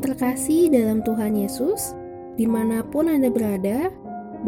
[0.00, 1.92] terkasih dalam Tuhan Yesus,
[2.40, 3.92] di mana pun Anda berada,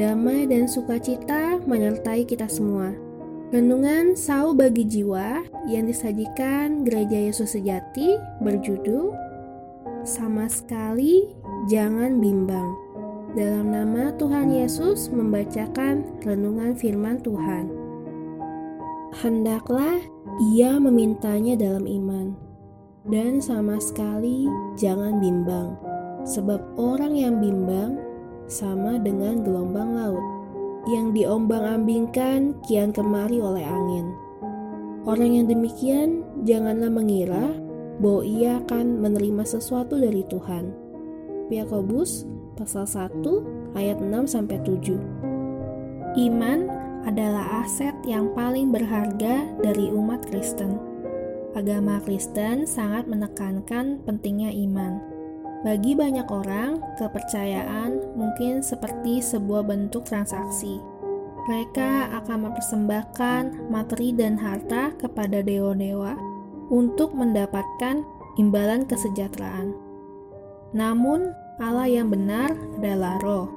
[0.01, 2.97] damai dan sukacita menyertai kita semua.
[3.53, 9.13] Renungan Sau bagi Jiwa yang disajikan Gereja Yesus Sejati berjudul
[10.09, 11.29] Sama sekali
[11.69, 12.73] jangan bimbang.
[13.37, 17.69] Dalam nama Tuhan Yesus membacakan renungan firman Tuhan.
[19.21, 20.01] Hendaklah
[20.57, 22.33] ia memintanya dalam iman,
[23.03, 24.47] dan sama sekali
[24.79, 25.75] jangan bimbang,
[26.23, 27.99] sebab orang yang bimbang
[28.47, 30.23] sama dengan gelombang laut
[30.87, 34.07] yang diombang-ambingkan kian kemari oleh angin.
[35.03, 37.51] Orang yang demikian janganlah mengira
[37.99, 40.71] bahwa ia akan menerima sesuatu dari Tuhan.
[41.51, 44.95] Yakobus pasal 1 ayat 6 sampai 7.
[46.19, 46.71] Iman
[47.03, 50.92] adalah aset yang paling berharga dari umat Kristen.
[51.53, 55.05] Agama Kristen sangat menekankan pentingnya iman.
[55.63, 60.81] Bagi banyak orang, kepercayaan mungkin seperti sebuah bentuk transaksi.
[61.47, 66.17] Mereka akan mempersembahkan materi dan harta kepada dewa-dewa
[66.73, 68.01] untuk mendapatkan
[68.41, 69.77] imbalan kesejahteraan.
[70.73, 73.53] Namun, Allah yang benar adalah roh,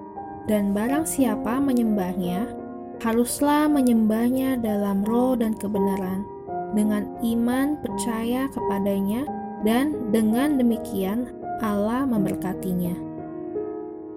[0.51, 2.51] dan barang siapa menyembahnya,
[2.99, 6.27] haruslah menyembahnya dalam roh dan kebenaran,
[6.75, 9.23] dengan iman percaya kepadanya,
[9.63, 11.31] dan dengan demikian
[11.63, 12.93] Allah memberkatinya.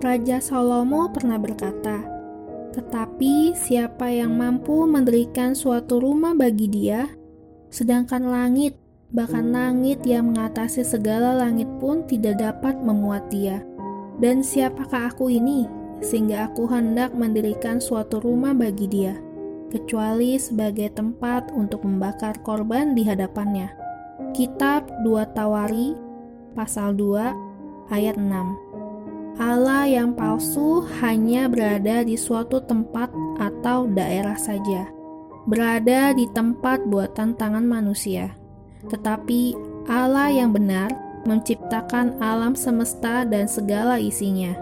[0.02, 2.02] Raja Salomo pernah berkata,
[2.74, 7.06] "Tetapi siapa yang mampu mendirikan suatu rumah bagi dia,
[7.70, 13.64] sedangkan langit, bahkan langit yang mengatasi segala langit pun tidak dapat memuat dia.
[14.18, 15.70] Dan siapakah aku ini,
[16.02, 19.14] sehingga aku hendak mendirikan suatu rumah bagi dia,
[19.68, 23.70] kecuali sebagai tempat untuk membakar korban di hadapannya?"
[24.34, 25.94] Kitab 2 Tawari
[26.52, 29.38] pasal 2 ayat 6.
[29.38, 33.06] Allah yang palsu hanya berada di suatu tempat
[33.38, 34.90] atau daerah saja,
[35.46, 38.34] berada di tempat buatan tangan manusia.
[38.90, 39.54] Tetapi
[39.86, 40.90] Allah yang benar
[41.22, 44.58] menciptakan alam semesta dan segala isinya.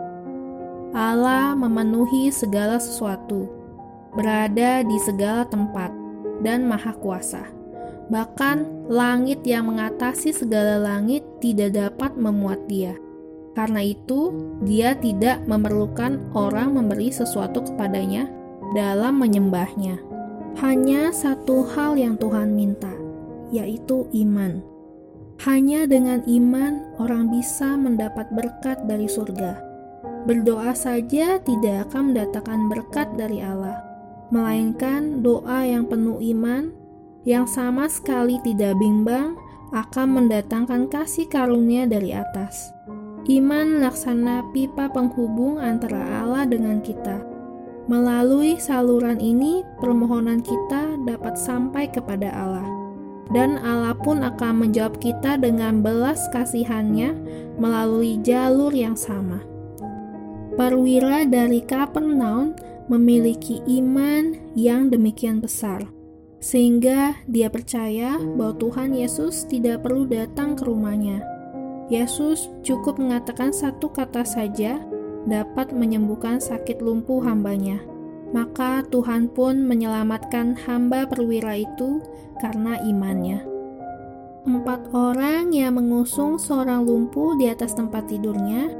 [0.93, 3.49] Allah memenuhi segala sesuatu,
[4.17, 5.93] berada di segala tempat,
[6.41, 7.45] dan maha kuasa.
[8.09, 12.95] Bahkan langit yang mengatasi segala langit tidak dapat memuat dia.
[13.57, 18.29] Karena itu, dia tidak memerlukan orang memberi sesuatu kepadanya
[18.77, 19.97] dalam menyembahnya.
[20.61, 22.93] Hanya satu hal yang Tuhan minta,
[23.53, 24.61] yaitu iman.
[25.45, 29.61] Hanya dengan iman orang bisa mendapat berkat dari surga.
[30.25, 33.79] Berdoa saja tidak akan mendatangkan berkat dari Allah,
[34.31, 36.75] melainkan doa yang penuh iman
[37.27, 39.35] yang sama sekali tidak bimbang
[39.75, 42.71] akan mendatangkan kasih karunia dari atas.
[43.27, 47.19] Iman laksana pipa penghubung antara Allah dengan kita.
[47.91, 52.67] Melalui saluran ini, permohonan kita dapat sampai kepada Allah.
[53.35, 57.19] Dan Allah pun akan menjawab kita dengan belas kasihannya
[57.59, 59.43] melalui jalur yang sama.
[60.55, 62.55] Perwira dari Kapernaum
[62.87, 65.87] memiliki iman yang demikian besar
[66.47, 71.25] sehingga dia percaya bahwa Tuhan Yesus tidak perlu datang ke rumahnya.
[71.91, 74.83] Yesus cukup mengatakan satu kata saja
[75.27, 77.83] dapat menyembuhkan sakit lumpuh hambanya.
[78.35, 82.03] Maka Tuhan pun menyelamatkan hamba perwira itu
[82.43, 83.43] karena imannya.
[84.47, 88.71] Empat orang yang mengusung seorang lumpuh di atas tempat tidurnya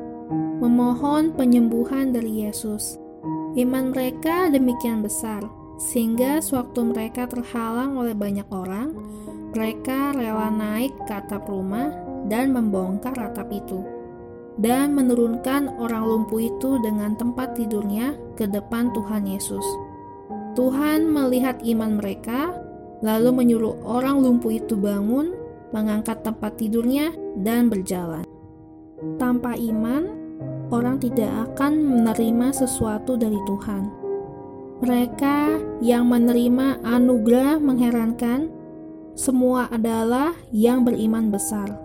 [0.63, 3.06] memohon penyembuhan dari Yesus.
[3.57, 5.41] Iman mereka demikian besar
[5.81, 8.97] sehingga sewaktu mereka terhalang oleh banyak orang,
[9.53, 11.89] mereka rela naik ke atap rumah
[12.29, 13.81] dan membongkar atap itu,
[14.61, 19.65] dan menurunkan orang lumpuh itu dengan tempat tidurnya ke depan Tuhan Yesus.
[20.57, 22.57] Tuhan melihat iman mereka,
[23.05, 25.37] lalu menyuruh orang lumpuh itu bangun,
[25.73, 28.25] mengangkat tempat tidurnya, dan berjalan.
[29.21, 30.26] Tanpa iman,
[30.71, 34.07] orang tidak akan menerima sesuatu dari Tuhan
[34.77, 38.53] mereka yang menerima anugerah mengherankan,
[39.17, 41.81] semua adalah yang beriman besar.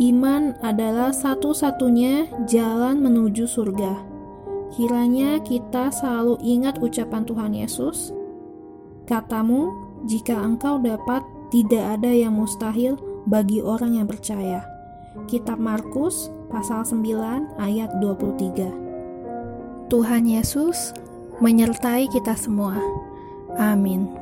[0.00, 4.00] Iman adalah satu-satunya jalan menuju surga.
[4.72, 8.16] Kiranya kita selalu ingat ucapan Tuhan Yesus.
[9.04, 9.68] Katamu,
[10.08, 11.20] jika engkau dapat,
[11.52, 12.96] tidak ada yang mustahil
[13.28, 14.64] bagi orang yang percaya.
[15.28, 19.88] Kitab Markus pasal 9 ayat 23.
[19.88, 20.94] Tuhan Yesus
[21.40, 22.76] menyertai kita semua.
[23.58, 24.21] Amin.